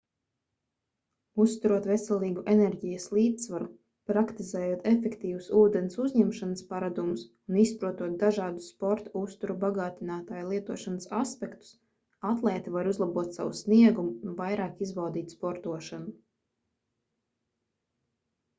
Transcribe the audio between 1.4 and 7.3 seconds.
uzturot veselīgu enerģijas līdzsvaru praktizējot efektīvus ūdens uzņemšanas paradumus